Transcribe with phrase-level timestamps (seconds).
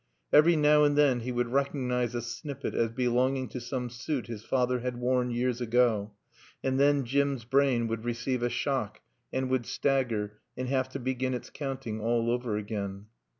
[0.33, 4.43] Every now and then he would recognise a snippet as belonging to some suit his
[4.43, 6.13] father had worn years ago,
[6.63, 9.01] and then Jim's brain would receive a shock
[9.31, 13.09] and would stagger and have to begin its counting all over again.